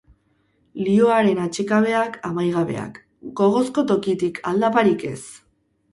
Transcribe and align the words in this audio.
Lihoaren 0.85 1.41
atsekabeak, 1.43 2.17
amaigabeak. 2.29 2.97
Gogozko 3.43 3.85
tokitik, 3.93 4.45
aldaparik 4.53 5.07
ez! 5.15 5.19